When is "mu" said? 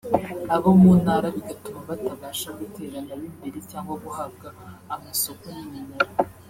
0.81-0.91